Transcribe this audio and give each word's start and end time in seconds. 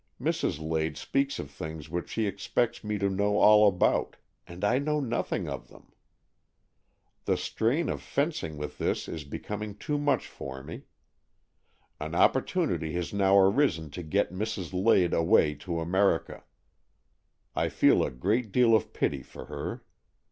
Mrs. 0.19 0.59
Lade 0.59 0.97
speaks 0.97 1.37
of 1.37 1.51
things 1.51 1.87
which 1.87 2.09
she 2.09 2.25
expects 2.25 2.83
me 2.83 2.97
to 2.97 3.07
know 3.07 3.37
all 3.37 3.67
about, 3.67 4.15
and 4.47 4.63
I 4.63 4.79
know 4.79 4.99
nothing 4.99 5.47
of 5.47 5.67
them. 5.67 5.91
The 7.25 7.37
strain 7.37 7.87
of 7.87 8.01
fencing 8.01 8.57
with 8.57 8.79
this 8.79 9.07
is 9.07 9.23
becoming 9.25 9.75
too 9.75 9.99
much 9.99 10.25
for 10.27 10.63
me. 10.63 10.85
An 11.99 12.15
opportunity 12.15 12.93
has 12.93 13.13
now 13.13 13.37
arisen 13.37 13.91
to 13.91 14.01
get 14.01 14.33
Mrs. 14.33 14.73
Lade 14.73 15.13
away 15.13 15.53
to 15.53 15.79
America. 15.79 16.45
I 17.55 17.69
feel 17.69 18.03
a 18.03 18.09
great 18.09 18.51
deal 18.51 18.75
of 18.75 18.93
pity 18.93 19.21
for 19.21 19.45
her. 19.45 19.83